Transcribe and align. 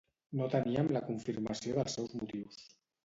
No 0.39 0.47
teníem 0.53 0.89
la 0.95 1.03
confirmació 1.09 1.77
dels 1.77 1.99
seus 1.99 2.17
motius. 2.23 2.65